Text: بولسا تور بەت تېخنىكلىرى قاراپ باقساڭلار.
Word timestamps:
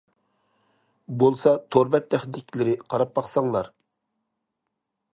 بولسا 1.23 1.53
تور 1.77 1.93
بەت 1.97 2.09
تېخنىكلىرى 2.15 2.75
قاراپ 2.95 3.15
باقساڭلار. 3.21 3.73